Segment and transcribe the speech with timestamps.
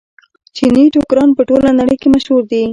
[0.55, 2.63] چیني ټوکران په ټوله نړۍ کې مشهور دي.